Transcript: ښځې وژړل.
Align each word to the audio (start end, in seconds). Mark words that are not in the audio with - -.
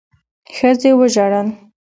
ښځې 0.55 0.91
وژړل. 0.99 1.47